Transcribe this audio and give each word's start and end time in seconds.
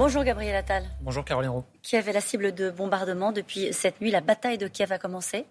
Bonjour 0.00 0.24
Gabriel 0.24 0.56
Attal. 0.56 0.88
Bonjour 1.02 1.26
Caroline 1.26 1.50
Roux. 1.50 1.64
Kiev 1.82 2.08
est 2.08 2.14
la 2.14 2.22
cible 2.22 2.54
de 2.54 2.70
bombardement 2.70 3.32
depuis 3.32 3.70
cette 3.74 4.00
nuit? 4.00 4.10
La 4.10 4.22
bataille 4.22 4.56
de 4.56 4.66
Kiev 4.66 4.90
a 4.92 4.98
commencé 4.98 5.44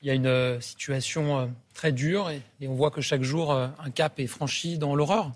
Il 0.00 0.08
y 0.08 0.10
a 0.10 0.14
une 0.14 0.24
euh, 0.24 0.58
situation 0.58 1.38
euh, 1.38 1.46
très 1.74 1.92
dure 1.92 2.30
et, 2.30 2.40
on 2.66 2.72
voit 2.72 2.90
que 2.90 3.02
chaque 3.02 3.20
jour, 3.20 3.52
euh, 3.52 3.68
un 3.78 3.90
cap 3.90 4.18
est 4.20 4.26
franchi 4.26 4.78
dans 4.78 4.94
l'horreur. 4.94 5.32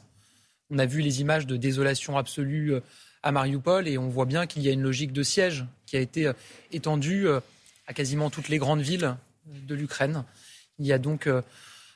On 0.71 0.78
a 0.78 0.87
vu 0.87 1.03
les 1.03 1.21
images 1.21 1.46
de 1.46 1.58
désolation 1.58 2.17
absolue 2.17 2.72
à 3.22 3.32
Mariupol 3.32 3.87
et 3.87 3.99
on 3.99 4.08
voit 4.08 4.24
bien 4.24 4.46
qu'il 4.46 4.62
y 4.62 4.71
a 4.71 4.72
une 4.72 4.80
logique 4.80 5.12
de 5.12 5.22
siège 5.22 5.67
qui 5.85 5.99
a 5.99 6.01
été 6.01 6.33
étendue 6.71 7.28
à 7.87 7.92
quasiment 7.92 8.30
toutes 8.30 8.49
les 8.49 8.56
grandes 8.56 8.80
villes 8.80 9.14
de 9.44 9.74
l'Ukraine. 9.74 10.24
Il 10.78 10.87
y 10.87 10.94
a 10.94 10.99
donc 10.99 11.28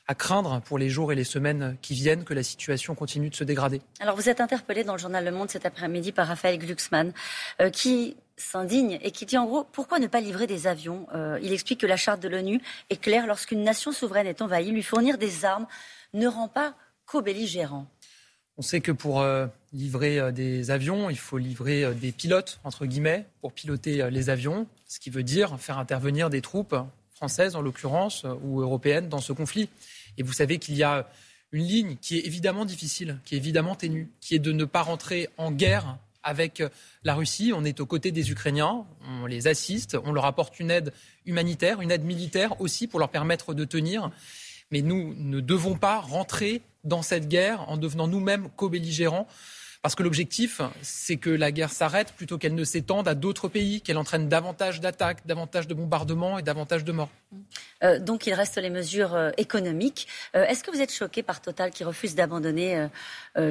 à 0.07 0.15
craindre 0.15 0.61
pour 0.61 0.77
les 0.77 0.89
jours 0.89 1.11
et 1.11 1.15
les 1.15 1.23
semaines 1.23 1.77
qui 1.81 1.93
viennent 1.93 2.23
que 2.23 2.33
la 2.33 2.43
situation 2.43 2.95
continue 2.95 3.29
de 3.29 3.35
se 3.35 3.43
dégrader. 3.43 3.81
Alors 3.99 4.15
vous 4.15 4.29
êtes 4.29 4.39
interpellé 4.39 4.83
dans 4.83 4.93
le 4.93 4.99
journal 4.99 5.23
Le 5.23 5.31
Monde 5.31 5.49
cet 5.49 5.65
après-midi 5.65 6.11
par 6.11 6.27
Raphaël 6.27 6.57
Glucksmann 6.57 7.13
euh, 7.61 7.69
qui 7.69 8.15
s'indigne 8.37 8.99
et 9.01 9.11
qui 9.11 9.25
dit 9.25 9.37
en 9.37 9.45
gros 9.45 9.65
pourquoi 9.65 9.99
ne 9.99 10.07
pas 10.07 10.21
livrer 10.21 10.47
des 10.47 10.67
avions 10.67 11.07
euh, 11.13 11.39
Il 11.41 11.51
explique 11.51 11.81
que 11.81 11.87
la 11.87 11.97
charte 11.97 12.21
de 12.21 12.29
l'ONU 12.29 12.61
est 12.89 13.01
claire 13.01 13.27
lorsqu'une 13.27 13.63
nation 13.63 13.91
souveraine 13.91 14.27
est 14.27 14.41
envahie, 14.41 14.71
lui 14.71 14.83
fournir 14.83 15.17
des 15.17 15.43
armes 15.43 15.67
ne 16.13 16.27
rend 16.27 16.47
pas 16.47 16.75
co-belligérant. 17.05 17.87
On 18.57 18.61
sait 18.61 18.81
que 18.81 18.91
pour 18.91 19.21
euh, 19.21 19.45
livrer 19.73 20.31
des 20.31 20.71
avions, 20.71 21.09
il 21.09 21.17
faut 21.17 21.37
livrer 21.37 21.93
des 21.93 22.11
pilotes, 22.11 22.59
entre 22.63 22.85
guillemets, 22.85 23.27
pour 23.41 23.53
piloter 23.53 24.09
les 24.09 24.29
avions, 24.31 24.67
ce 24.87 24.99
qui 24.99 25.11
veut 25.11 25.21
dire 25.21 25.59
faire 25.59 25.77
intervenir 25.77 26.31
des 26.31 26.41
troupes 26.41 26.75
françaises, 27.17 27.55
en 27.55 27.61
l'occurrence, 27.61 28.25
ou 28.43 28.61
européennes, 28.61 29.09
dans 29.09 29.19
ce 29.19 29.33
conflit. 29.33 29.69
Et 30.17 30.23
vous 30.23 30.33
savez 30.33 30.59
qu'il 30.59 30.75
y 30.75 30.83
a 30.83 31.09
une 31.51 31.65
ligne 31.65 31.95
qui 31.99 32.17
est 32.17 32.25
évidemment 32.25 32.63
difficile, 32.63 33.19
qui 33.25 33.33
est 33.33 33.39
évidemment 33.39 33.75
ténue, 33.75 34.09
qui 34.21 34.35
est 34.35 34.39
de 34.39 34.51
ne 34.51 34.65
pas 34.65 34.83
rentrer 34.83 35.29
en 35.37 35.51
guerre 35.51 35.97
avec 36.21 36.61
la 37.03 37.15
Russie. 37.15 37.51
On 37.55 37.65
est 37.65 37.79
aux 37.79 37.85
côtés 37.87 38.11
des 38.11 38.29
Ukrainiens, 38.31 38.85
on 39.07 39.25
les 39.25 39.47
assiste, 39.47 39.97
on 40.05 40.11
leur 40.11 40.25
apporte 40.25 40.59
une 40.59 40.69
aide 40.69 40.93
humanitaire, 41.25 41.81
une 41.81 41.89
aide 41.89 42.03
militaire 42.03 42.61
aussi 42.61 42.85
pour 42.85 42.99
leur 42.99 43.09
permettre 43.09 43.55
de 43.55 43.65
tenir. 43.65 44.11
Mais 44.69 44.81
nous 44.81 45.15
ne 45.17 45.39
devons 45.39 45.75
pas 45.75 45.99
rentrer 45.99 46.61
dans 46.83 47.01
cette 47.01 47.27
guerre 47.27 47.67
en 47.67 47.77
devenant 47.77 48.07
nous-mêmes 48.07 48.49
co-belligérants 48.55 49.27
parce 49.81 49.95
que 49.95 50.03
l'objectif, 50.03 50.61
c'est 50.81 51.17
que 51.17 51.29
la 51.29 51.51
guerre 51.51 51.71
s'arrête 51.71 52.13
plutôt 52.13 52.37
qu'elle 52.37 52.55
ne 52.55 52.63
s'étende 52.63 53.07
à 53.07 53.15
d'autres 53.15 53.47
pays, 53.47 53.81
qu'elle 53.81 53.97
entraîne 53.97 54.27
davantage 54.29 54.81
d'attaques, 54.81 55.25
davantage 55.25 55.67
de 55.67 55.73
bombardements 55.73 56.39
et 56.39 56.41
davantage 56.41 56.83
de 56.83 56.91
morts. 56.91 57.09
Euh, 57.83 57.99
donc 57.99 58.25
il 58.25 58.33
reste 58.33 58.57
les 58.57 58.69
mesures 58.69 59.13
euh, 59.13 59.31
économiques. 59.37 60.07
Euh, 60.35 60.45
est-ce 60.45 60.63
que 60.63 60.71
vous 60.71 60.81
êtes 60.81 60.93
choqué 60.93 61.23
par 61.23 61.41
Total 61.41 61.71
qui 61.71 61.83
refuse 61.83 62.15
d'abandonner 62.15 62.87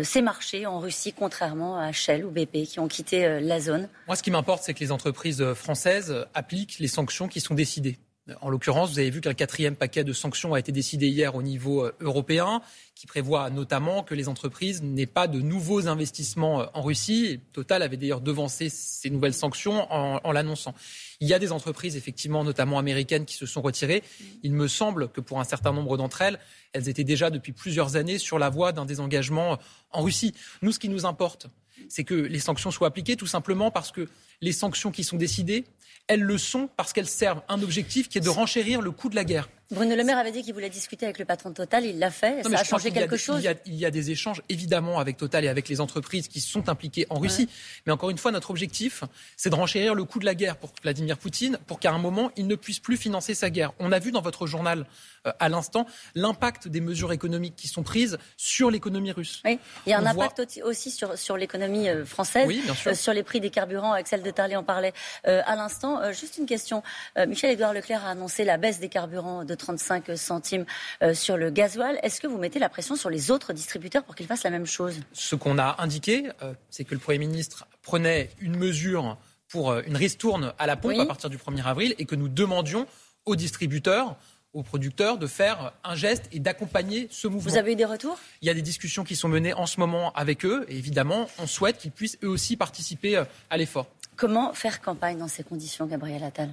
ses 0.03 0.21
marchés 0.21 0.67
en 0.67 0.81
Russie, 0.81 1.13
contrairement 1.13 1.79
à 1.79 1.93
Shell 1.93 2.25
ou 2.25 2.31
BP 2.31 2.65
qui 2.67 2.81
ont 2.81 2.89
quitté 2.89 3.41
la 3.41 3.61
zone? 3.61 3.89
Moi, 4.07 4.17
ce 4.17 4.23
qui 4.23 4.31
m'importe, 4.31 4.65
c'est 4.65 4.75
que 4.75 4.81
les 4.81 4.93
entreprises 4.93 5.55
françaises 5.55 6.27
appliquent 6.35 6.79
les 6.79 6.89
sanctions 6.89 7.29
qui 7.29 7.41
sont 7.41 7.55
décidées. 7.55 7.99
En 8.41 8.51
l'occurrence, 8.51 8.91
vous 8.91 8.99
avez 8.99 9.11
vu 9.11 9.21
qu'un 9.21 9.35
quatrième 9.35 9.77
paquet 9.77 10.03
de 10.03 10.13
sanctions 10.13 10.53
a 10.53 10.59
été 10.59 10.73
décidé 10.73 11.07
hier 11.07 11.37
au 11.37 11.43
niveau 11.43 11.85
euh, 11.85 11.93
européen, 12.01 12.61
qui 12.97 13.07
prévoit 13.07 13.51
notamment 13.51 14.03
que 14.03 14.15
les 14.15 14.29
entreprises 14.29 14.83
n'aient 14.83 15.07
pas 15.07 15.29
de 15.29 15.41
nouveaux 15.41 15.87
investissements 15.87 16.63
euh, 16.63 16.67
en 16.75 16.83
Russie. 16.83 17.39
Total 17.53 17.83
avait 17.83 17.97
d'ailleurs 17.97 18.21
devancé 18.21 18.69
ces 18.69 19.11
nouvelles 19.11 19.35
sanctions 19.35 19.87
en, 19.93 20.33
l'annonçant. 20.33 20.75
Il 21.21 21.29
y 21.29 21.35
a 21.35 21.39
des 21.39 21.53
entreprises, 21.53 21.97
effectivement, 21.97 22.43
notamment 22.43 22.81
américaines, 22.81 23.27
qui 23.27 23.37
se 23.37 23.47
sont 23.47 23.63
retirées. 23.63 24.03
Il 24.43 24.55
me 24.55 24.67
semble 24.67 25.09
que 25.09 25.21
pour 25.21 25.39
un 25.39 25.45
certain 25.45 25.73
nombre 25.73 25.97
d'entre 25.97 26.23
elles, 26.23 26.41
elles 26.73 26.89
étaient 26.89 27.05
déjà 27.05 27.31
depuis 27.31 27.53
plusieurs 27.53 27.95
années 27.95 28.19
sur 28.19 28.41
la 28.41 28.51
voie 28.51 28.73
d'un 28.73 28.87
désengagement 28.87 29.53
euh, 29.53 29.57
en 29.93 30.03
Russie. 30.03 30.35
Nous, 30.63 30.73
ce 30.73 30.81
qui 30.81 30.89
nous 30.89 31.07
importe, 31.07 31.47
c'est 31.89 32.05
que 32.05 32.15
les 32.15 32.41
sanctions 32.41 32.73
soient 32.73 32.89
appliquées, 32.89 33.17
tout 33.17 33.27
simplement 33.27 33.71
parce 33.71 33.93
que 33.93 34.09
les 34.41 34.53
sanctions 34.53 34.91
qui 34.91 35.05
sont 35.05 35.17
décidées, 35.17 35.65
elles 36.09 36.23
le 36.23 36.39
sont 36.39 36.69
parce 36.77 36.92
qu'elles 36.92 37.08
servent 37.08 37.42
un 37.48 37.63
objectif 37.63 38.08
qui 38.08 38.19
est 38.19 38.20
de 38.20 38.29
renchérir 38.29 38.80
le 38.80 38.91
coût 38.91 39.08
de 39.08 39.17
la 39.17 39.24
guerre. 39.24 39.48
Bruno 39.73 39.97
Le 39.97 40.05
Maire 40.05 40.19
avait 40.19 40.30
dit 40.30 40.42
qu'il 40.42 40.55
voulait 40.55 40.70
discuter 40.70 41.07
avec 41.07 41.19
le 41.19 41.24
patron 41.24 41.51
de 41.51 41.55
Total, 41.55 41.85
il 41.85 41.98
l'a 41.98 42.13
fait. 42.13 42.45
ça 42.45 42.61
a 42.61 42.63
changé 42.63 42.92
quelque 42.92 43.17
chose 43.17 43.42
il 43.67 43.74
y, 43.74 43.85
a, 43.85 43.91
des 43.91 44.11
échanges 44.13 44.41
évidemment 44.48 45.01
avec 45.01 45.17
Total 45.17 45.45
et 45.45 45.48
avec 45.48 45.69
les 45.69 45.80
entreprises 45.80 46.29
qui 46.29 46.41
sont 46.41 46.69
impliquées 46.69 47.07
en 47.11 47.19
Russie. 47.19 47.48
Mais 47.85 47.92
encore 47.92 48.11
une 48.11 48.19
fois, 48.19 48.30
notre 48.30 48.51
objectif, 48.51 49.02
c'est 49.36 49.51
de 49.51 49.57
renchérir 49.57 49.95
le 49.95 50.05
coût 50.05 50.20
de 50.20 50.24
la 50.24 50.36
guerre 50.36 50.57
pour 50.57 50.70
Vladimir 50.83 51.18
Poutine, 51.18 51.58
pour 51.67 51.80
qu'à 51.80 51.92
un 51.92 51.98
moment, 51.98 52.30
il 52.36 52.47
ne 52.47 52.55
puisse 52.55 52.79
plus 52.79 52.97
financer 52.97 53.35
sa 53.35 53.51
guerre. 53.51 53.73
On 53.80 53.91
a 53.91 53.98
vu 53.98 54.13
dans 54.13 54.20
votre 54.20 54.47
journal 54.47 54.86
euh, 55.27 55.33
à 55.41 55.48
l'instant 55.48 55.86
l'impact 56.14 56.68
des 56.68 56.80
mesures 56.80 57.13
économiques 57.13 57.57
qui 57.57 57.67
sont 57.67 57.83
prises 57.83 58.18
sur 58.36 58.70
l'économie 58.70 59.11
russe. 59.11 59.42
Oui. 59.45 59.58
Il 59.86 59.91
y 59.91 59.92
a 59.95 59.98
un 59.98 60.07
impact 60.07 60.42
aussi 60.63 60.92
sur, 60.92 61.18
sur 61.18 61.36
l'économie 61.36 61.89
euh, 61.89 62.05
française, 62.05 62.48
euh, 62.86 62.95
sur 62.95 63.13
les 63.13 63.24
prix 63.24 63.41
des 63.41 63.51
carburants. 63.51 63.92
Axel 63.92 64.23
de 64.23 64.26
Tarlé 64.33 64.57
en 64.57 64.64
parlait 64.64 64.92
à 65.25 65.57
l'instant. 65.57 66.13
juste 66.13 66.39
une 66.39 66.47
question. 66.47 66.83
Michel-Édouard 67.17 67.73
Leclerc 67.73 68.05
a 68.05 68.11
annoncé 68.11 68.45
la 68.45 68.57
baisse 68.57 68.81
des 68.81 68.89
carburants 68.89 69.45
de 69.45 69.55
35 69.55 70.17
centimes 70.17 70.64
euh, 71.03 71.14
sur 71.14 71.37
le 71.37 71.51
gasoil. 71.51 71.98
Est-ce 72.03 72.20
que 72.20 72.27
vous 72.27 72.39
mettez 72.39 72.59
la 72.59 72.69
pression 72.69 72.97
sur 72.97 73.11
les 73.11 73.31
autres 73.31 73.53
distributeurs 73.53 74.05
pour 74.05 74.15
qu'ils 74.15 74.27
fassent 74.27 74.45
la 74.45 74.51
même 74.51 74.67
chose? 74.67 75.01
Ce 75.13 75.35
qu'on 75.35 75.59
a 75.59 75.77
indiqué, 75.79 76.31
euh, 76.42 76.55
c'est 76.70 76.85
que 76.85 76.95
le 76.95 77.01
Premier 77.01 77.19
ministre 77.19 77.67
prenait 77.83 78.31
une 78.41 78.57
mesure 78.57 79.17
pour 79.48 79.70
euh, 79.70 79.83
une 79.86 79.97
ristourne 79.97 80.53
à 80.59 80.67
la 80.67 80.77
pompe 80.77 80.98
à 80.98 81.07
partir 81.07 81.31
du 81.31 81.39
1er 81.39 81.65
avril 81.65 81.95
et 81.98 82.05
que 82.05 82.15
nous 82.15 82.29
demandions 82.29 82.86
aux 83.25 83.36
distributeurs 83.36 84.17
aux 84.53 84.63
producteurs 84.63 85.19
de 85.19 85.27
faire 85.27 85.75
un 85.85 85.95
geste 85.95 86.31
et 86.33 86.39
d'accompagner 86.39 87.09
ce 87.11 87.29
mouvement. 87.29 87.51
Vous 87.51 87.59
avez 87.59 87.73
eu 87.73 87.77
des 87.77 87.85
retours? 87.85 88.19
Il 88.41 88.48
y 88.48 88.51
a 88.51 88.55
des 88.55 88.63
discussions 88.63 89.05
qui 89.05 89.15
sont 89.15 89.29
menées 89.29 89.53
en 89.53 89.67
ce 89.67 89.79
moment 89.79 90.15
avec 90.15 90.47
eux 90.47 90.65
et 90.70 90.79
évidemment, 90.79 91.29
on 91.39 91.47
souhaite 91.47 91.77
qu'ils 91.77 91.91
puissent 91.91 92.17
eux 92.23 92.29
aussi 92.29 92.57
participer 92.57 93.23
à 93.51 93.57
l'effort. 93.59 93.86
Comment 94.17 94.53
faire 94.53 94.81
campagne 94.81 95.19
dans 95.19 95.29
ces 95.29 95.45
conditions, 95.45 95.87
Gabriel 95.87 96.25
Attal? 96.25 96.51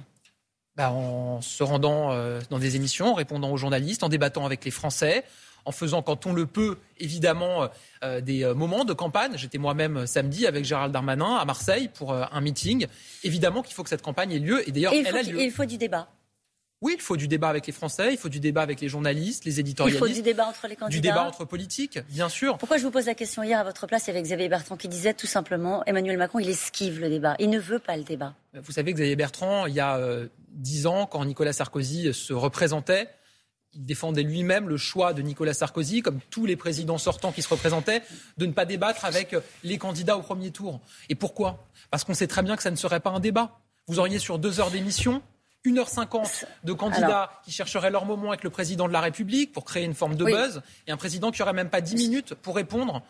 Bah, 0.76 0.90
en 0.90 1.40
se 1.40 1.62
rendant 1.62 2.12
euh, 2.12 2.40
dans 2.50 2.58
des 2.58 2.76
émissions, 2.76 3.12
en 3.12 3.14
répondant 3.14 3.50
aux 3.50 3.56
journalistes, 3.56 4.02
en 4.02 4.08
débattant 4.08 4.44
avec 4.44 4.64
les 4.64 4.70
Français, 4.70 5.24
en 5.64 5.72
faisant, 5.72 6.02
quand 6.02 6.26
on 6.26 6.32
le 6.32 6.46
peut, 6.46 6.78
évidemment, 6.98 7.62
euh, 7.62 7.68
euh, 8.02 8.20
des 8.20 8.44
moments 8.54 8.84
de 8.84 8.92
campagne. 8.92 9.32
J'étais 9.36 9.58
moi-même 9.58 10.06
samedi 10.06 10.46
avec 10.46 10.64
Gérald 10.64 10.92
Darmanin 10.92 11.36
à 11.36 11.44
Marseille 11.44 11.88
pour 11.88 12.12
un 12.12 12.40
meeting. 12.40 12.86
Évidemment 13.22 13.62
qu'il 13.62 13.74
faut 13.74 13.82
que 13.82 13.88
cette 13.88 14.02
campagne 14.02 14.32
ait 14.32 14.38
lieu. 14.38 14.68
Et 14.68 14.72
d'ailleurs, 14.72 14.92
elle 14.92 15.16
a 15.16 15.22
lieu. 15.22 15.40
il 15.40 15.52
faut 15.52 15.64
du 15.64 15.78
débat. 15.78 16.08
Oui, 16.82 16.94
il 16.96 17.00
faut 17.00 17.16
du 17.16 17.28
débat 17.28 17.48
avec 17.48 17.66
les 17.66 17.72
Français, 17.72 18.12
il 18.12 18.18
faut 18.18 18.28
du 18.28 18.40
débat 18.40 18.60
avec 18.60 18.80
les 18.80 18.88
journalistes, 18.88 19.44
les 19.46 19.58
éditorialistes. 19.58 20.04
Il 20.04 20.08
faut 20.08 20.14
du 20.14 20.22
débat 20.22 20.46
entre 20.46 20.66
les 20.68 20.76
candidats. 20.76 20.94
Du 20.94 21.00
débat 21.00 21.26
entre 21.26 21.44
politiques, 21.46 21.98
bien 22.10 22.28
sûr. 22.28 22.58
Pourquoi 22.58 22.76
je 22.76 22.82
vous 22.82 22.90
pose 22.90 23.06
la 23.06 23.14
question 23.14 23.42
hier 23.42 23.58
à 23.58 23.64
votre 23.64 23.86
place, 23.86 24.08
avec 24.08 24.22
Xavier 24.24 24.48
Bertrand 24.48 24.76
qui 24.76 24.88
disait 24.88 25.14
tout 25.14 25.26
simplement 25.26 25.82
Emmanuel 25.86 26.18
Macron, 26.18 26.40
il 26.40 26.48
esquive 26.50 27.00
le 27.00 27.08
débat. 27.08 27.36
Il 27.38 27.48
ne 27.48 27.58
veut 27.58 27.78
pas 27.78 27.96
le 27.96 28.02
débat. 28.02 28.34
Vous 28.52 28.72
savez, 28.72 28.92
Xavier 28.92 29.16
Bertrand, 29.16 29.66
il 29.66 29.74
y 29.74 29.80
a 29.80 29.98
dix 30.50 30.86
ans, 30.86 31.06
quand 31.06 31.24
Nicolas 31.24 31.54
Sarkozy 31.54 32.12
se 32.12 32.32
représentait, 32.32 33.08
il 33.72 33.86
défendait 33.86 34.22
lui-même 34.22 34.68
le 34.68 34.76
choix 34.76 35.14
de 35.14 35.22
Nicolas 35.22 35.54
Sarkozy, 35.54 36.02
comme 36.02 36.20
tous 36.30 36.46
les 36.46 36.56
présidents 36.56 36.98
sortants 36.98 37.32
qui 37.32 37.42
se 37.42 37.48
représentaient, 37.48 38.02
de 38.36 38.46
ne 38.46 38.52
pas 38.52 38.66
débattre 38.66 39.04
avec 39.04 39.34
les 39.64 39.78
candidats 39.78 40.16
au 40.16 40.22
premier 40.22 40.50
tour. 40.50 40.80
Et 41.08 41.14
pourquoi? 41.14 41.66
Parce 41.90 42.04
qu'on 42.04 42.14
sait 42.14 42.26
très 42.26 42.42
bien 42.42 42.56
que 42.56 42.62
ça 42.62 42.70
ne 42.70 42.76
serait 42.76 43.00
pas 43.00 43.10
un 43.10 43.20
débat. 43.20 43.58
Vous 43.88 43.98
auriez 43.98 44.18
sur 44.18 44.38
deux 44.38 44.60
heures 44.60 44.70
d'émission 44.70 45.22
1h50 45.64 46.44
de 46.64 46.72
candidats 46.72 47.30
qui 47.44 47.50
chercheraient 47.50 47.90
leur 47.90 48.04
moment 48.04 48.28
avec 48.28 48.44
le 48.44 48.50
président 48.50 48.86
de 48.86 48.92
la 48.92 49.00
République 49.00 49.52
pour 49.52 49.64
créer 49.64 49.84
une 49.84 49.94
forme 49.94 50.14
de 50.16 50.24
buzz, 50.24 50.62
et 50.86 50.92
un 50.92 50.96
président 50.96 51.30
qui 51.30 51.42
aurait 51.42 51.52
même 51.52 51.70
pas 51.70 51.80
10 51.80 51.96
minutes 51.96 52.34
pour 52.34 52.56
répondre 52.56 53.02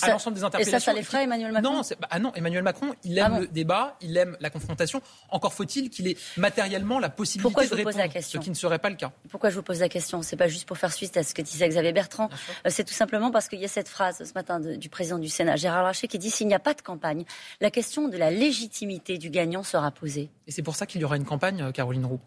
à 0.00 0.10
l'ensemble 0.10 0.36
des 0.36 0.44
interpellations. 0.44 0.76
Et 0.76 0.80
ça, 0.80 0.84
ça 0.86 0.92
l'effraie 0.92 1.24
Emmanuel 1.24 1.52
Macron 1.52 1.72
non, 1.72 1.82
bah, 2.00 2.08
ah 2.10 2.18
non, 2.18 2.32
Emmanuel 2.34 2.62
Macron, 2.62 2.94
il 3.04 3.18
aime 3.18 3.32
ah 3.34 3.40
le 3.40 3.46
débat, 3.48 3.96
il 4.00 4.16
aime 4.16 4.36
la 4.40 4.50
confrontation. 4.50 5.02
Encore 5.30 5.52
faut-il 5.52 5.90
qu'il 5.90 6.08
ait 6.08 6.16
matériellement 6.36 6.98
la 6.98 7.10
possibilité 7.10 7.68
de 7.68 7.74
répondre, 7.74 7.98
ce 8.20 8.38
qui 8.38 8.50
ne 8.50 8.54
serait 8.54 8.78
pas 8.78 8.90
le 8.90 8.96
cas. 8.96 9.12
Pourquoi 9.28 9.50
je 9.50 9.56
vous 9.56 9.62
pose 9.62 9.80
la 9.80 9.88
question? 9.88 10.22
C'est 10.22 10.36
pas 10.36 10.48
juste 10.48 10.66
pour 10.66 10.78
faire 10.78 10.92
suite 10.92 11.16
à 11.16 11.22
ce 11.22 11.34
que 11.34 11.42
disait 11.42 11.68
Xavier 11.68 11.92
Bertrand. 11.92 12.28
Euh, 12.66 12.70
c'est 12.70 12.84
tout 12.84 12.94
simplement 12.94 13.30
parce 13.30 13.48
qu'il 13.48 13.60
y 13.60 13.64
a 13.64 13.68
cette 13.68 13.88
phrase 13.88 14.22
ce 14.24 14.32
matin 14.34 14.60
du 14.60 14.88
président 14.88 15.18
du 15.18 15.28
Sénat, 15.28 15.56
Gérard 15.56 15.82
Larcher, 15.82 16.08
qui 16.08 16.18
dit 16.18 16.30
s'il 16.30 16.46
n'y 16.46 16.54
a 16.54 16.60
pas 16.60 16.74
de 16.74 16.82
campagne, 16.82 17.24
la 17.60 17.70
question 17.70 18.08
de 18.08 18.16
la 18.16 18.30
légitimité 18.30 19.18
du 19.18 19.30
gagnant 19.30 19.62
sera 19.62 19.90
posée. 19.90 20.30
Et 20.46 20.52
c'est 20.52 20.62
pour 20.62 20.76
ça 20.76 20.86
qu'il 20.86 21.00
y 21.00 21.04
aura 21.04 21.16
une 21.16 21.24
campagne, 21.24 21.62
euh, 21.62 21.72
Caroline 21.72 22.06
Roux. 22.06 22.20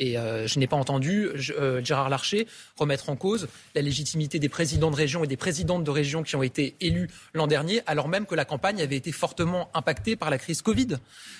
Et 0.00 0.16
euh, 0.16 0.46
je 0.46 0.58
n'ai 0.58 0.66
pas 0.66 0.76
entendu 0.76 1.28
euh, 1.50 1.84
Gérard 1.84 2.08
Larcher 2.08 2.48
remettre 2.76 3.10
en 3.10 3.16
cause 3.16 3.48
la 3.74 3.82
légitimité 3.82 4.38
des 4.38 4.48
présidents 4.48 4.90
de 4.90 4.96
région 4.96 5.22
et 5.22 5.26
des 5.26 5.36
présidentes 5.36 5.84
de 5.84 5.90
région 5.90 6.22
qui 6.22 6.34
ont 6.36 6.42
été 6.42 6.74
élus 6.80 7.08
l'an 7.34 7.46
dernier, 7.46 7.82
alors 7.86 8.08
même 8.08 8.24
que 8.24 8.34
la 8.34 8.46
campagne 8.46 8.80
avait 8.80 8.96
été 8.96 9.12
fortement 9.12 9.68
impactée 9.74 10.16
par 10.16 10.30
la 10.30 10.38
crise 10.38 10.62
Covid. 10.62 10.96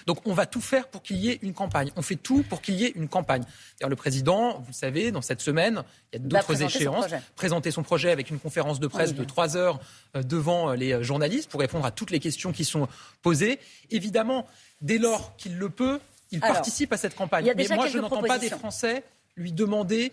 Donc 0.07 0.27
on 0.27 0.35
va 0.35 0.45
tout 0.45 0.61
faire 0.61 0.89
pour 0.89 1.03
qu'il 1.03 1.17
y 1.17 1.31
ait 1.31 1.39
une 1.41 1.55
campagne. 1.55 1.91
On 1.97 2.03
fait 2.03 2.17
tout 2.17 2.43
pour 2.43 2.61
qu'il 2.61 2.75
y 2.75 2.85
ait 2.85 2.93
une 2.95 3.09
campagne. 3.09 3.45
Le 3.81 3.97
président, 3.97 4.59
vous 4.59 4.69
le 4.69 4.75
savez, 4.75 5.11
dans 5.11 5.23
cette 5.23 5.41
semaine, 5.41 5.83
il 6.13 6.21
y 6.21 6.23
a 6.23 6.29
d'autres 6.29 6.63
échéances. 6.63 7.07
présenter 7.37 7.71
son 7.71 7.83
projet 7.83 8.11
avec 8.11 8.29
une 8.29 8.39
conférence 8.39 8.79
de 8.79 8.87
presse 8.89 9.15
de 9.15 9.25
trois 9.25 9.57
heures 9.57 9.81
euh, 10.17 10.23
devant 10.23 10.75
les 10.75 11.03
journalistes 11.03 11.51
pour 11.51 11.61
répondre 11.61 11.87
à 11.87 11.91
toutes 11.91 12.11
les 12.11 12.21
questions 12.21 12.53
qui 12.53 12.67
sont 12.67 12.89
posées. 13.23 13.59
Évidemment, 13.91 14.47
dès 14.83 14.99
lors 14.99 15.35
qu'il 15.39 15.57
le 15.57 15.71
peut, 15.71 15.99
il 16.31 16.41
participe 16.41 16.93
à 16.93 16.97
cette 16.97 17.15
campagne. 17.15 17.53
Mais 17.57 17.67
moi, 17.75 17.87
je 17.87 17.99
n'entends 17.99 18.23
pas 18.23 18.39
des 18.39 18.51
Français 18.51 19.05
lui 19.37 19.53
demander 19.53 20.13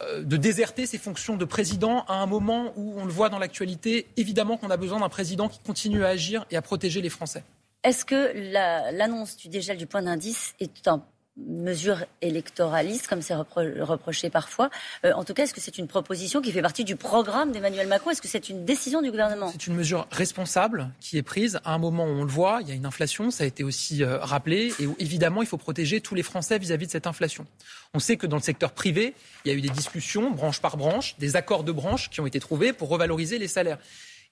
euh, 0.00 0.22
de 0.22 0.36
déserter 0.36 0.86
ses 0.86 0.98
fonctions 0.98 1.36
de 1.36 1.44
président 1.44 2.04
à 2.08 2.14
un 2.14 2.26
moment 2.26 2.72
où 2.76 2.94
on 2.98 3.04
le 3.04 3.12
voit 3.12 3.28
dans 3.28 3.38
l'actualité. 3.38 4.06
Évidemment 4.16 4.56
qu'on 4.56 4.70
a 4.70 4.76
besoin 4.76 5.00
d'un 5.00 5.08
président 5.08 5.48
qui 5.48 5.58
continue 5.60 6.04
à 6.04 6.08
agir 6.08 6.46
et 6.50 6.56
à 6.56 6.62
protéger 6.62 7.00
les 7.00 7.10
Français. 7.10 7.44
Est-ce 7.84 8.04
que 8.04 8.32
l'annonce 8.96 9.36
du 9.36 9.48
dégel 9.48 9.76
du 9.76 9.86
point 9.86 10.02
d'indice 10.02 10.54
est 10.60 10.88
un 10.88 11.04
mesure 11.36 12.04
électoraliste, 12.20 13.06
comme 13.06 13.22
c'est 13.22 13.34
reproché 13.34 14.28
parfois. 14.28 14.70
Euh, 15.04 15.12
en 15.14 15.24
tout 15.24 15.32
cas, 15.32 15.44
est-ce 15.44 15.54
que 15.54 15.60
c'est 15.60 15.78
une 15.78 15.86
proposition 15.86 16.42
qui 16.42 16.52
fait 16.52 16.60
partie 16.60 16.84
du 16.84 16.96
programme 16.96 17.52
d'Emmanuel 17.52 17.88
Macron? 17.88 18.10
Est-ce 18.10 18.20
que 18.20 18.28
c'est 18.28 18.50
une 18.50 18.64
décision 18.64 19.00
du 19.00 19.10
gouvernement? 19.10 19.50
C'est 19.50 19.66
une 19.66 19.74
mesure 19.74 20.06
responsable 20.10 20.90
qui 21.00 21.16
est 21.16 21.22
prise 21.22 21.58
à 21.64 21.74
un 21.74 21.78
moment 21.78 22.04
où 22.04 22.08
on 22.08 22.24
le 22.24 22.30
voit, 22.30 22.58
il 22.60 22.68
y 22.68 22.72
a 22.72 22.74
une 22.74 22.84
inflation, 22.84 23.30
ça 23.30 23.44
a 23.44 23.46
été 23.46 23.64
aussi 23.64 24.02
euh, 24.02 24.18
rappelé, 24.18 24.74
et 24.78 24.86
où 24.86 24.94
évidemment 24.98 25.40
il 25.42 25.48
faut 25.48 25.56
protéger 25.56 26.00
tous 26.00 26.14
les 26.14 26.22
Français 26.22 26.58
vis-à-vis 26.58 26.84
-vis 26.84 26.88
de 26.88 26.92
cette 26.92 27.06
inflation. 27.06 27.46
On 27.94 27.98
sait 27.98 28.16
que 28.16 28.26
dans 28.26 28.36
le 28.36 28.42
secteur 28.42 28.72
privé, 28.72 29.14
il 29.44 29.52
y 29.52 29.54
a 29.54 29.56
eu 29.56 29.62
des 29.62 29.70
discussions, 29.70 30.30
branche 30.30 30.60
par 30.60 30.76
branche, 30.76 31.16
des 31.18 31.36
accords 31.36 31.64
de 31.64 31.72
branche 31.72 32.10
qui 32.10 32.20
ont 32.20 32.26
été 32.26 32.40
trouvés 32.40 32.72
pour 32.72 32.88
revaloriser 32.88 33.38
les 33.38 33.48
salaires. 33.48 33.78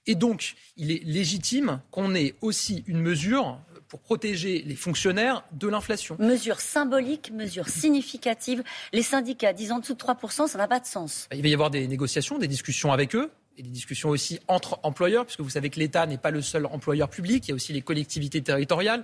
Et 0.07 0.15
donc, 0.15 0.55
il 0.77 0.91
est 0.91 1.03
légitime 1.03 1.79
qu'on 1.91 2.15
ait 2.15 2.33
aussi 2.41 2.83
une 2.87 2.99
mesure 2.99 3.59
pour 3.91 3.99
protéger 3.99 4.63
les 4.65 4.77
fonctionnaires 4.77 5.43
de 5.51 5.67
l'inflation. 5.67 6.15
Mesure 6.17 6.61
symbolique, 6.61 7.29
mesure 7.33 7.67
significative. 7.67 8.63
Les 8.93 9.01
syndicats 9.03 9.51
disant 9.51 9.75
en 9.75 9.79
dessous 9.79 9.95
de 9.95 9.99
3%, 9.99 10.47
ça 10.47 10.57
n'a 10.57 10.69
pas 10.69 10.79
de 10.79 10.85
sens. 10.85 11.27
Il 11.33 11.41
va 11.41 11.49
y 11.49 11.53
avoir 11.53 11.69
des 11.69 11.85
négociations, 11.89 12.37
des 12.37 12.47
discussions 12.47 12.93
avec 12.93 13.15
eux 13.15 13.29
et 13.57 13.63
des 13.63 13.69
discussions 13.69 14.07
aussi 14.07 14.39
entre 14.47 14.79
employeurs, 14.83 15.25
puisque 15.25 15.41
vous 15.41 15.49
savez 15.49 15.69
que 15.69 15.77
l'État 15.77 16.05
n'est 16.05 16.17
pas 16.17 16.31
le 16.31 16.41
seul 16.41 16.67
employeur 16.67 17.09
public, 17.09 17.45
il 17.45 17.49
y 17.49 17.51
a 17.51 17.55
aussi 17.55 17.73
les 17.73 17.81
collectivités 17.81 18.41
territoriales. 18.41 19.03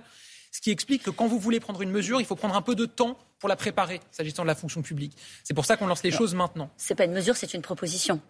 Ce 0.52 0.62
qui 0.62 0.70
explique 0.70 1.02
que 1.02 1.10
quand 1.10 1.26
vous 1.26 1.38
voulez 1.38 1.60
prendre 1.60 1.82
une 1.82 1.90
mesure, 1.90 2.18
il 2.18 2.26
faut 2.26 2.34
prendre 2.34 2.56
un 2.56 2.62
peu 2.62 2.74
de 2.74 2.86
temps 2.86 3.18
pour 3.40 3.50
la 3.50 3.56
préparer, 3.56 4.00
s'agissant 4.10 4.42
de 4.42 4.48
la 4.48 4.54
fonction 4.54 4.80
publique. 4.80 5.12
C'est 5.44 5.52
pour 5.52 5.66
ça 5.66 5.76
qu'on 5.76 5.86
lance 5.86 6.02
les 6.02 6.10
choses 6.10 6.34
maintenant. 6.34 6.70
Ce 6.78 6.94
n'est 6.94 6.96
pas 6.96 7.04
une 7.04 7.12
mesure, 7.12 7.36
c'est 7.36 7.52
une 7.52 7.60
proposition. 7.60 8.22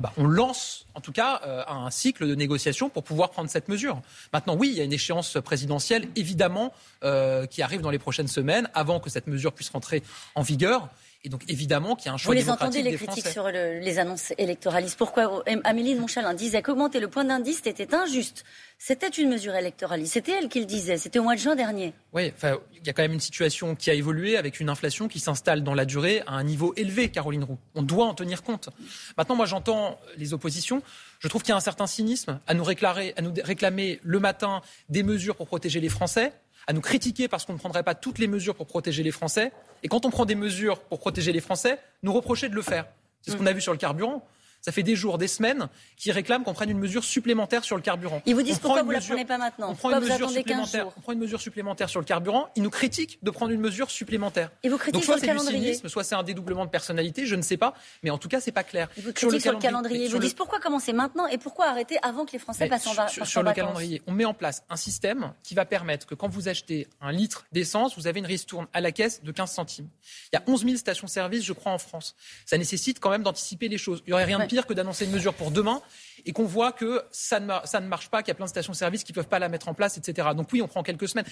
Ah 0.00 0.04
bah, 0.04 0.12
on 0.16 0.26
lance 0.26 0.86
en 0.94 1.02
tout 1.02 1.12
cas 1.12 1.42
euh, 1.44 1.62
un 1.68 1.90
cycle 1.90 2.26
de 2.26 2.34
négociation 2.34 2.88
pour 2.88 3.04
pouvoir 3.04 3.28
prendre 3.28 3.50
cette 3.50 3.68
mesure. 3.68 4.00
Maintenant, 4.32 4.56
oui, 4.56 4.68
il 4.70 4.78
y 4.78 4.80
a 4.80 4.84
une 4.84 4.94
échéance 4.94 5.36
présidentielle, 5.44 6.08
évidemment, 6.16 6.72
euh, 7.04 7.44
qui 7.44 7.60
arrive 7.60 7.82
dans 7.82 7.90
les 7.90 7.98
prochaines 7.98 8.26
semaines, 8.26 8.70
avant 8.72 8.98
que 8.98 9.10
cette 9.10 9.26
mesure 9.26 9.52
puisse 9.52 9.68
rentrer 9.68 10.02
en 10.34 10.40
vigueur. 10.40 10.88
Et 11.22 11.28
donc 11.28 11.42
évidemment 11.48 11.96
qu'il 11.96 12.06
y 12.06 12.08
a 12.08 12.14
un 12.14 12.16
choix 12.16 12.34
Vous 12.34 12.40
les 12.40 12.48
entendez 12.48 12.82
les 12.82 12.94
critiques 12.94 13.26
sur 13.26 13.48
les 13.48 13.98
annonces 13.98 14.32
électoralistes. 14.38 14.96
Pourquoi 14.96 15.44
Amélie 15.64 15.94
de 15.94 16.00
Montchalin 16.00 16.32
disait 16.32 16.62
qu'augmenter 16.62 16.98
le 16.98 17.08
point 17.08 17.24
d'indice 17.24 17.60
était 17.66 17.94
injuste. 17.94 18.44
C'était 18.78 19.08
une 19.08 19.28
mesure 19.28 19.54
électoraliste. 19.54 20.14
C'était 20.14 20.32
elle 20.32 20.48
qui 20.48 20.60
le 20.60 20.64
disait. 20.64 20.96
C'était 20.96 21.18
au 21.18 21.24
mois 21.24 21.34
de 21.34 21.40
juin 21.40 21.56
dernier. 21.56 21.92
Oui, 22.14 22.32
enfin, 22.34 22.56
il 22.74 22.86
y 22.86 22.88
a 22.88 22.94
quand 22.94 23.02
même 23.02 23.12
une 23.12 23.20
situation 23.20 23.74
qui 23.74 23.90
a 23.90 23.94
évolué 23.94 24.38
avec 24.38 24.60
une 24.60 24.70
inflation 24.70 25.08
qui 25.08 25.20
s'installe 25.20 25.62
dans 25.62 25.74
la 25.74 25.84
durée 25.84 26.22
à 26.26 26.32
un 26.32 26.42
niveau 26.42 26.72
élevé, 26.76 27.10
Caroline 27.10 27.44
Roux. 27.44 27.58
On 27.74 27.82
doit 27.82 28.06
en 28.06 28.14
tenir 28.14 28.42
compte. 28.42 28.70
Maintenant, 29.18 29.36
moi, 29.36 29.44
j'entends 29.44 30.00
les 30.16 30.32
oppositions. 30.32 30.82
Je 31.18 31.28
trouve 31.28 31.42
qu'il 31.42 31.50
y 31.50 31.52
a 31.52 31.56
un 31.56 31.60
certain 31.60 31.86
cynisme 31.86 32.40
à 32.46 32.54
nous 32.54 32.64
réclamer, 32.64 33.12
à 33.18 33.20
nous 33.20 33.34
réclamer 33.44 34.00
le 34.02 34.20
matin 34.20 34.62
des 34.88 35.02
mesures 35.02 35.36
pour 35.36 35.48
protéger 35.48 35.80
les 35.80 35.90
Français 35.90 36.32
à 36.66 36.72
nous 36.72 36.80
critiquer 36.80 37.28
parce 37.28 37.44
qu'on 37.44 37.54
ne 37.54 37.58
prendrait 37.58 37.82
pas 37.82 37.94
toutes 37.94 38.18
les 38.18 38.28
mesures 38.28 38.54
pour 38.54 38.66
protéger 38.66 39.02
les 39.02 39.10
Français. 39.10 39.52
Et 39.82 39.88
quand 39.88 40.04
on 40.06 40.10
prend 40.10 40.24
des 40.24 40.34
mesures 40.34 40.80
pour 40.80 40.98
protéger 40.98 41.32
les 41.32 41.40
Français, 41.40 41.78
nous 42.02 42.12
reprocher 42.12 42.48
de 42.48 42.54
le 42.54 42.62
faire. 42.62 42.86
C'est 43.22 43.32
ce 43.32 43.36
qu'on 43.36 43.46
a 43.46 43.52
vu 43.52 43.60
sur 43.60 43.72
le 43.72 43.78
carburant. 43.78 44.26
Ça 44.60 44.72
fait 44.72 44.82
des 44.82 44.96
jours, 44.96 45.18
des 45.18 45.28
semaines 45.28 45.68
qu'ils 45.96 46.12
réclament 46.12 46.44
qu'on 46.44 46.52
prenne 46.52 46.70
une 46.70 46.78
mesure 46.78 47.04
supplémentaire 47.04 47.64
sur 47.64 47.76
le 47.76 47.82
carburant. 47.82 48.22
Ils 48.26 48.34
vous 48.34 48.42
disent 48.42 48.58
pourquoi 48.58 48.82
vous 48.82 48.88
ne 48.88 48.94
la 48.94 49.00
prenez 49.00 49.24
pas 49.24 49.38
maintenant 49.38 49.70
on 49.70 49.74
prend, 49.74 49.90
une 49.90 50.00
mesure 50.00 50.30
supplémentaire, 50.30 50.86
on 50.96 51.00
prend 51.00 51.12
une 51.12 51.18
mesure 51.18 51.40
supplémentaire 51.40 51.88
sur 51.88 52.00
le 52.00 52.06
carburant. 52.06 52.48
Ils 52.56 52.62
nous 52.62 52.70
critiquent 52.70 53.18
de 53.22 53.30
prendre 53.30 53.52
une 53.52 53.60
mesure 53.60 53.90
supplémentaire. 53.90 54.50
Ils 54.62 54.70
vous 54.70 54.78
critiquent 54.78 55.04
sur 55.04 55.14
le 55.14 55.20
calendrier. 55.20 55.74
soit 55.86 56.04
c'est 56.04 56.14
un 56.14 56.22
dédoublement 56.22 56.64
de 56.64 56.70
personnalité, 56.70 57.26
je 57.26 57.36
ne 57.36 57.42
sais 57.42 57.56
pas. 57.56 57.74
Mais 58.02 58.10
en 58.10 58.18
tout 58.18 58.28
cas, 58.28 58.40
c'est 58.40 58.52
pas 58.52 58.64
clair. 58.64 58.88
Ils 58.96 59.02
vous 59.02 59.12
critiquent 59.12 59.40
sur 59.40 59.52
le, 59.52 59.58
calendrier. 59.58 60.06
Ils 60.06 60.10
vous 60.10 60.18
disent 60.18 60.34
pourquoi 60.34 60.60
commencer 60.60 60.92
maintenant 60.92 61.26
et 61.26 61.38
pourquoi 61.38 61.66
arrêter 61.66 61.96
avant 62.02 62.26
que 62.26 62.32
les 62.32 62.38
Français 62.38 62.68
passent 62.68 62.86
en 62.86 62.92
vacances. 62.92 63.28
Sur, 63.28 63.42
le 63.42 63.52
calendrier, 63.52 64.02
on 64.06 64.12
met 64.12 64.24
en 64.24 64.34
place 64.34 64.64
un 64.68 64.76
système 64.76 65.32
qui 65.42 65.54
va 65.54 65.64
permettre 65.64 66.06
que 66.06 66.14
quand 66.14 66.28
vous 66.28 66.48
achetez 66.48 66.88
un 67.00 67.12
litre 67.12 67.46
d'essence, 67.52 67.96
vous 67.96 68.06
avez 68.06 68.20
une 68.20 68.26
ristourne 68.26 68.66
à 68.72 68.80
la 68.80 68.92
caisse 68.92 69.22
de 69.22 69.32
15 69.32 69.50
centimes. 69.50 69.88
Il 70.32 70.36
y 70.36 70.38
a 70.38 70.42
11 70.46 70.64
000 70.64 70.76
stations-service, 70.76 71.44
je 71.44 71.52
crois, 71.52 71.72
en 71.72 71.78
France. 71.78 72.14
Ça 72.46 72.58
nécessite 72.58 73.00
quand 73.00 73.10
même 73.10 73.22
d'anticiper 73.22 73.68
les 73.68 73.78
choses. 73.78 74.02
Il 74.06 74.10
n'y 74.10 74.14
aurait 74.14 74.24
rien 74.24 74.38
de 74.38 74.49
pire 74.50 74.66
que 74.66 74.74
d'annoncer 74.74 75.04
une 75.04 75.12
mesure 75.12 75.32
pour 75.32 75.52
demain 75.52 75.80
et 76.26 76.32
qu'on 76.32 76.44
voit 76.44 76.72
que 76.72 77.02
ça 77.12 77.38
ne, 77.38 77.52
ça 77.64 77.80
ne 77.80 77.86
marche 77.86 78.08
pas, 78.08 78.22
qu'il 78.22 78.28
y 78.28 78.32
a 78.32 78.34
plein 78.34 78.46
de 78.46 78.50
stations-service 78.50 79.04
qui 79.04 79.12
ne 79.12 79.14
peuvent 79.14 79.28
pas 79.28 79.38
la 79.38 79.48
mettre 79.48 79.68
en 79.68 79.74
place, 79.74 79.96
etc. 79.96 80.28
Donc 80.36 80.48
oui, 80.52 80.60
on 80.60 80.66
prend 80.66 80.82
quelques 80.82 81.08
semaines. 81.08 81.26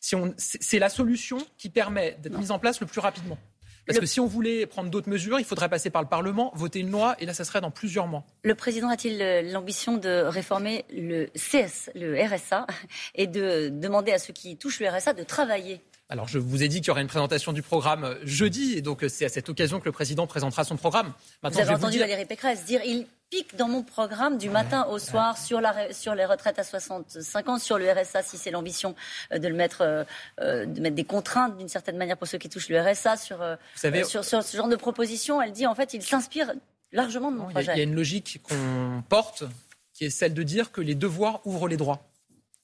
Si 0.00 0.16
c'est 0.38 0.78
la 0.78 0.88
solution 0.88 1.38
qui 1.58 1.68
permet 1.68 2.16
d'être 2.22 2.38
mise 2.38 2.52
en 2.52 2.60
place 2.60 2.80
le 2.80 2.86
plus 2.86 3.00
rapidement. 3.00 3.38
Parce 3.86 3.98
que 3.98 4.06
si 4.06 4.20
on 4.20 4.26
voulait 4.26 4.66
prendre 4.66 4.88
d'autres 4.88 5.08
mesures, 5.08 5.40
il 5.40 5.44
faudrait 5.44 5.68
passer 5.68 5.90
par 5.90 6.00
le 6.00 6.08
Parlement, 6.08 6.52
voter 6.54 6.78
une 6.78 6.92
loi, 6.92 7.16
et 7.18 7.26
là, 7.26 7.34
ça 7.34 7.44
serait 7.44 7.60
dans 7.60 7.72
plusieurs 7.72 8.06
mois. 8.06 8.24
Le 8.44 8.54
président 8.54 8.88
a-t-il 8.88 9.20
euh, 9.20 9.42
l'ambition 9.42 9.96
de 9.96 10.22
réformer 10.26 10.84
le 10.90 11.26
CS, 11.34 11.90
le 11.96 12.14
RSA, 12.22 12.68
et 13.16 13.26
de 13.26 13.68
demander 13.68 14.12
à 14.12 14.18
ceux 14.18 14.32
qui 14.32 14.56
touchent 14.56 14.78
le 14.78 14.88
RSA 14.88 15.14
de 15.14 15.24
travailler 15.24 15.80
alors, 16.10 16.26
je 16.26 16.38
vous 16.38 16.64
ai 16.64 16.68
dit 16.68 16.80
qu'il 16.80 16.88
y 16.88 16.90
aurait 16.90 17.02
une 17.02 17.06
présentation 17.06 17.52
du 17.52 17.62
programme 17.62 18.02
euh, 18.02 18.16
jeudi, 18.24 18.76
et 18.76 18.82
donc 18.82 19.04
euh, 19.04 19.08
c'est 19.08 19.24
à 19.24 19.28
cette 19.28 19.48
occasion 19.48 19.78
que 19.78 19.84
le 19.84 19.92
président 19.92 20.26
présentera 20.26 20.64
son 20.64 20.76
programme. 20.76 21.12
Maintenant, 21.40 21.62
vous 21.62 21.68
avez 21.68 21.76
entendu 21.76 22.00
Valérie 22.00 22.26
Pécresse 22.26 22.64
dire 22.64 22.80
il 22.84 23.06
pique 23.30 23.54
dans 23.54 23.68
mon 23.68 23.84
programme 23.84 24.36
du 24.36 24.50
matin 24.50 24.86
au 24.90 24.98
soir 24.98 25.38
sur, 25.38 25.60
la, 25.60 25.92
sur 25.92 26.16
les 26.16 26.24
retraites 26.24 26.58
à 26.58 26.64
65 26.64 27.48
ans, 27.48 27.58
sur 27.60 27.78
le 27.78 27.88
RSA, 27.88 28.24
si 28.24 28.38
c'est 28.38 28.50
l'ambition 28.50 28.96
euh, 29.32 29.38
de 29.38 29.46
le 29.46 29.54
mettre, 29.54 30.04
de 30.40 30.80
mettre 30.80 30.96
des 30.96 31.04
contraintes 31.04 31.56
d'une 31.56 31.68
certaine 31.68 31.96
manière 31.96 32.16
pour 32.16 32.26
ceux 32.26 32.38
qui 32.38 32.48
touchent 32.48 32.70
le 32.70 32.80
RSA 32.80 33.16
sur, 33.16 33.38
sur, 33.76 34.24
ce 34.24 34.56
genre 34.56 34.68
de 34.68 34.74
proposition. 34.74 35.40
Elle 35.40 35.52
dit 35.52 35.68
en 35.68 35.76
fait, 35.76 35.94
il 35.94 36.02
s'inspire 36.02 36.52
largement 36.90 37.30
de 37.30 37.36
mon 37.36 37.50
projet. 37.50 37.70
Il 37.74 37.78
y, 37.78 37.80
a 37.80 37.84
une 37.84 37.94
logique 37.94 38.40
qu'on 38.42 39.04
porte 39.08 39.44
qui 39.92 40.06
est 40.06 40.10
celle 40.10 40.34
de 40.34 40.42
dire 40.42 40.72
que 40.72 40.80
les 40.80 40.96
devoirs 40.96 41.40
ouvrent 41.46 41.68
les 41.68 41.76
droits 41.76 42.10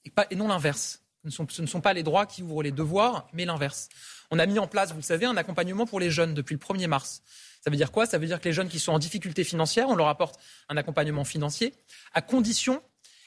et, 0.03 0.09
pas, 0.09 0.27
et 0.31 0.35
non 0.35 0.49
l'inverse. 0.49 1.01
Ce 1.29 1.61
ne 1.61 1.67
sont 1.67 1.81
pas 1.81 1.93
les 1.93 2.03
droits 2.03 2.25
qui 2.25 2.43
ouvrent 2.43 2.63
les 2.63 2.71
devoirs, 2.71 3.27
mais 3.33 3.45
l'inverse. 3.45 3.89
On 4.31 4.39
a 4.39 4.45
mis 4.45 4.59
en 4.59 4.67
place, 4.67 4.91
vous 4.91 4.97
le 4.97 5.03
savez, 5.03 5.25
un 5.25 5.37
accompagnement 5.37 5.85
pour 5.85 5.99
les 5.99 6.11
jeunes 6.11 6.33
depuis 6.33 6.53
le 6.53 6.59
1er 6.59 6.87
mars. 6.87 7.21
Ça 7.61 7.69
veut 7.69 7.77
dire 7.77 7.91
quoi? 7.91 8.05
Ça 8.05 8.17
veut 8.17 8.27
dire 8.27 8.39
que 8.39 8.47
les 8.47 8.53
jeunes 8.53 8.69
qui 8.69 8.79
sont 8.79 8.91
en 8.91 8.99
difficulté 8.99 9.43
financière, 9.43 9.89
on 9.89 9.95
leur 9.95 10.07
apporte 10.07 10.39
un 10.69 10.77
accompagnement 10.77 11.23
financier, 11.23 11.73
à 12.13 12.21
condition 12.21 12.81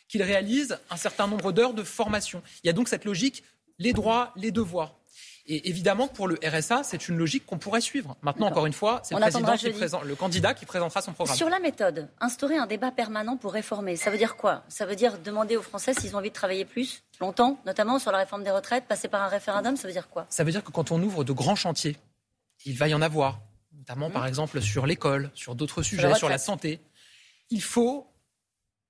qu'ils 0.09 0.23
réalisent 0.23 0.79
un 0.91 0.97
certain 0.97 1.27
nombre 1.27 1.53
d'heures 1.53 1.75
de 1.75 1.83
formation. 1.83 2.43
Il 2.63 2.67
y 2.67 2.71
a 2.71 2.73
donc 2.73 2.89
cette 2.89 3.05
logique, 3.05 3.45
les 3.79 3.93
droits, 3.93 4.33
les 4.37 4.51
devoirs. 4.51 5.00
Et 5.53 5.69
évidemment, 5.69 6.07
pour 6.07 6.29
le 6.29 6.39
RSA, 6.45 6.85
c'est 6.85 7.09
une 7.09 7.19
logique 7.19 7.45
qu'on 7.45 7.59
pourrait 7.59 7.81
suivre. 7.81 8.17
Maintenant, 8.23 8.47
encore 8.47 8.67
une 8.67 8.73
fois, 8.73 9.01
c'est 9.03 9.17
le, 9.17 10.09
le 10.09 10.15
candidat 10.15 10.55
qui 10.55 10.65
présentera 10.65 11.03
son 11.03 11.13
programme. 11.13 11.37
Sur 11.37 11.49
la 11.49 11.59
méthode, 11.59 12.09
instaurer 12.21 12.57
un 12.57 12.69
débat 12.69 12.93
permanent 12.93 13.37
pour 13.37 13.53
réformer, 13.53 13.97
ça 13.97 14.13
veut 14.13 14.17
dire 14.17 14.37
quoi? 14.37 14.63
Ça 14.69 14.87
veut 14.87 14.95
dire 14.95 15.19
demander 15.19 15.57
aux 15.57 15.63
Français 15.63 15.93
s'ils 15.93 16.15
ont 16.15 16.21
envie 16.21 16.29
de 16.29 16.35
travailler 16.35 16.65
plus, 16.65 17.03
longtemps, 17.21 17.59
notamment 17.67 17.99
sur 17.99 18.13
la 18.13 18.19
réforme 18.19 18.45
des 18.45 18.53
retraites, 18.53 18.85
passer 18.85 19.09
par 19.09 19.23
un 19.23 19.27
référendum, 19.27 19.77
ça 19.77 19.89
veut 19.89 19.93
dire 19.93 20.09
quoi? 20.09 20.25
Ça 20.29 20.45
veut 20.45 20.53
dire 20.53 20.63
que 20.63 20.71
quand 20.71 20.93
on 20.93 21.03
ouvre 21.03 21.25
de 21.25 21.33
grands 21.33 21.57
chantiers, 21.57 21.97
il 22.65 22.79
va 22.79 22.87
y 22.87 22.95
en 22.95 23.03
avoir, 23.03 23.41
notamment 23.77 24.09
par 24.09 24.23
mmh. 24.23 24.29
exemple 24.29 24.63
sur 24.63 24.87
l'école, 24.87 25.33
sur 25.35 25.57
d'autres 25.57 25.83
sujets, 25.83 26.15
sur 26.15 26.29
la 26.29 26.39
santé, 26.39 26.79
il 27.51 27.63
faut 27.63 28.07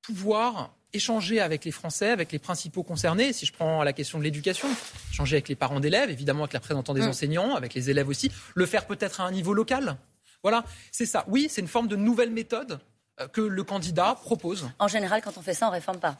pouvoir 0.03 0.75
échanger 0.93 1.41
avec 1.41 1.65
les 1.65 1.71
Français, 1.71 2.11
avec 2.11 2.33
les 2.33 2.39
principaux 2.39 2.83
concernés. 2.83 3.33
Si 3.33 3.47
je 3.47 3.53
prends 3.53 3.83
la 3.83 3.93
question 3.93 4.19
de 4.19 4.25
l'éducation, 4.25 4.69
échanger 5.13 5.37
avec 5.37 5.49
les 5.49 5.55
parents 5.55 5.81
d'élèves, 5.81 6.11
évidemment 6.11 6.45
avec 6.45 6.53
les 6.53 6.59
représentants 6.59 6.95
des 6.95 7.03
mm. 7.03 7.09
enseignants, 7.09 7.55
avec 7.55 7.75
les 7.75 7.91
élèves 7.91 8.09
aussi, 8.09 8.31
le 8.55 8.67
faire 8.67 8.87
peut-être 8.87 9.21
à 9.21 9.25
un 9.25 9.31
niveau 9.31 9.55
local. 9.55 9.97
Voilà, 10.43 10.65
c'est 10.91 11.07
ça. 11.07 11.25
Oui, 11.29 11.49
c'est 11.51 11.61
une 11.61 11.69
forme 11.69 11.89
de 11.89 11.97
nouvelle 11.97 12.31
méthode 12.31 12.81
euh, 13.21 13.29
que 13.29 13.41
le 13.41 13.63
candidat 13.65 14.15
propose. 14.15 14.71
En 14.79 14.89
général, 14.89 15.21
quand 15.23 15.37
on 15.37 15.43
fait 15.43 15.55
ça, 15.55 15.67
on 15.67 15.71
ne 15.71 15.75
réforme 15.75 15.99
pas. 15.99 16.19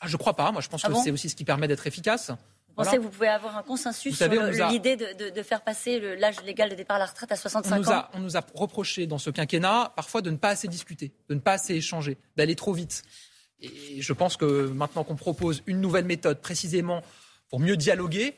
Ah, 0.00 0.06
je 0.06 0.16
crois 0.16 0.34
pas. 0.34 0.52
Moi, 0.52 0.60
je 0.60 0.68
pense 0.68 0.84
ah 0.84 0.88
que 0.88 0.94
c'est 1.02 1.10
aussi 1.10 1.28
ce 1.28 1.36
qui 1.36 1.44
permet 1.44 1.68
d'être 1.68 1.86
efficace. 1.86 2.30
Vous 2.76 2.84
pensez 2.84 2.98
que 2.98 3.02
vous 3.02 3.08
pouvez 3.08 3.28
avoir 3.28 3.56
un 3.56 3.62
consensus 3.62 4.14
sur 4.14 4.28
l'idée 4.68 4.96
de, 4.96 5.42
faire 5.42 5.62
passer 5.62 5.98
l'âge 6.16 6.42
légal 6.42 6.68
de 6.68 6.74
départ 6.74 6.96
à 6.96 6.98
la 6.98 7.06
retraite 7.06 7.32
à 7.32 7.36
65 7.36 7.88
ans 7.88 8.04
On 8.12 8.18
nous 8.18 8.36
a 8.36 8.42
reproché 8.54 9.06
dans 9.06 9.16
ce 9.16 9.30
quinquennat 9.30 9.92
parfois 9.96 10.20
de 10.20 10.30
ne 10.30 10.36
pas 10.36 10.50
assez 10.50 10.68
discuter, 10.68 11.14
de 11.30 11.34
ne 11.34 11.40
pas 11.40 11.52
assez 11.52 11.74
échanger, 11.74 12.18
d'aller 12.36 12.54
trop 12.54 12.74
vite. 12.74 13.02
Et 13.60 14.02
je 14.02 14.12
pense 14.12 14.36
que 14.36 14.68
maintenant 14.68 15.04
qu'on 15.04 15.16
propose 15.16 15.62
une 15.66 15.80
nouvelle 15.80 16.04
méthode 16.04 16.40
précisément 16.40 17.02
pour 17.48 17.60
mieux 17.60 17.76
dialoguer, 17.76 18.36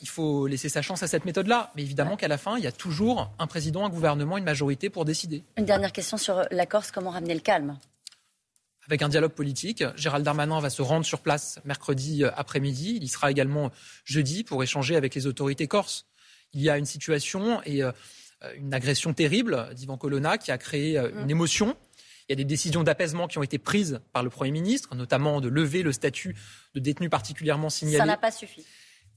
il 0.00 0.08
faut 0.08 0.46
laisser 0.46 0.68
sa 0.68 0.82
chance 0.82 1.02
à 1.02 1.06
cette 1.06 1.24
méthode-là. 1.24 1.72
Mais 1.76 1.82
évidemment 1.82 2.16
qu'à 2.16 2.28
la 2.28 2.38
fin, 2.38 2.56
il 2.56 2.64
y 2.64 2.66
a 2.66 2.72
toujours 2.72 3.30
un 3.38 3.46
président, 3.46 3.84
un 3.84 3.90
gouvernement, 3.90 4.38
une 4.38 4.44
majorité 4.44 4.90
pour 4.90 5.04
décider. 5.04 5.44
Une 5.56 5.64
dernière 5.64 5.92
question 5.92 6.16
sur 6.16 6.44
la 6.50 6.66
Corse, 6.66 6.90
comment 6.90 7.10
ramener 7.10 7.34
le 7.34 7.40
calme? 7.40 7.78
Avec 8.86 9.02
un 9.02 9.08
dialogue 9.08 9.32
politique. 9.32 9.82
Gérald 9.96 10.24
Darmanin 10.24 10.60
va 10.60 10.70
se 10.70 10.82
rendre 10.82 11.06
sur 11.06 11.20
place 11.20 11.58
mercredi 11.64 12.24
euh, 12.24 12.30
après-midi. 12.36 12.96
Il 12.96 13.04
y 13.04 13.08
sera 13.08 13.30
également 13.30 13.70
jeudi 14.04 14.44
pour 14.44 14.62
échanger 14.62 14.96
avec 14.96 15.14
les 15.14 15.26
autorités 15.26 15.68
corses. 15.68 16.06
Il 16.52 16.60
y 16.60 16.68
a 16.68 16.76
une 16.76 16.84
situation 16.84 17.62
et 17.64 17.82
euh, 17.82 17.92
une 18.56 18.74
agression 18.74 19.14
terrible 19.14 19.70
d'Ivan 19.74 19.96
Colonna 19.96 20.36
qui 20.36 20.50
a 20.50 20.58
créé 20.58 20.98
euh, 20.98 21.10
une 21.20 21.26
mm. 21.26 21.30
émotion. 21.30 21.76
Il 22.28 22.32
y 22.32 22.34
a 22.34 22.36
des 22.36 22.44
décisions 22.44 22.82
d'apaisement 22.82 23.28
qui 23.28 23.38
ont 23.38 23.42
été 23.42 23.58
prises 23.58 24.00
par 24.12 24.22
le 24.22 24.30
Premier 24.30 24.50
ministre, 24.50 24.94
notamment 24.94 25.40
de 25.40 25.48
lever 25.48 25.82
le 25.82 25.92
statut 25.92 26.34
de 26.74 26.80
détenu 26.80 27.10
particulièrement 27.10 27.70
signalé. 27.70 27.98
Ça 27.98 28.06
n'a 28.06 28.16
pas 28.16 28.30
suffi. 28.30 28.64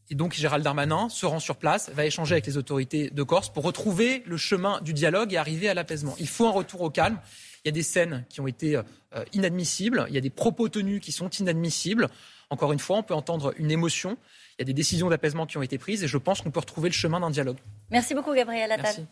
Et 0.10 0.16
donc 0.16 0.34
Gérald 0.34 0.64
Darmanin 0.64 1.10
se 1.10 1.26
rend 1.26 1.40
sur 1.40 1.58
place, 1.58 1.90
va 1.90 2.06
échanger 2.06 2.34
avec 2.34 2.46
les 2.46 2.58
autorités 2.58 3.10
de 3.10 3.24
Corse 3.24 3.50
pour 3.50 3.64
retrouver 3.64 4.24
le 4.26 4.38
chemin 4.38 4.80
du 4.82 4.94
dialogue 4.94 5.34
et 5.34 5.38
arriver 5.38 5.68
à 5.68 5.74
l'apaisement. 5.74 6.16
Il 6.20 6.30
faut 6.30 6.48
un 6.48 6.52
retour 6.52 6.82
au 6.82 6.90
calme. 6.90 7.20
Il 7.66 7.68
y 7.68 7.70
a 7.70 7.72
des 7.74 7.84
scènes 7.84 8.26
qui 8.30 8.40
ont 8.40 8.48
été 8.48 8.80
inadmissibles, 9.34 10.06
il 10.08 10.16
y 10.16 10.18
a 10.18 10.22
des 10.22 10.30
propos 10.30 10.70
tenus 10.70 11.02
qui 11.02 11.12
sont 11.12 11.30
inadmissibles. 11.30 12.08
Encore 12.50 12.72
une 12.72 12.80
fois, 12.80 12.98
on 12.98 13.04
peut 13.04 13.14
entendre 13.14 13.54
une 13.58 13.72
émotion. 13.72 14.18
Il 14.58 14.62
y 14.62 14.64
a 14.64 14.66
des 14.66 14.74
décisions 14.74 15.10
d'apaisement 15.10 15.46
qui 15.46 15.58
ont 15.58 15.62
été 15.62 15.78
prises 15.78 16.04
et 16.04 16.08
je 16.08 16.18
pense 16.18 16.42
qu'on 16.42 16.52
peut 16.52 16.62
retrouver 16.62 16.88
le 16.88 16.94
chemin 16.94 17.20
d'un 17.20 17.30
dialogue. 17.30 17.58
Merci 17.92 18.16
beaucoup, 18.16 18.34
Gabriel 18.34 18.72
Attal. 18.72 19.08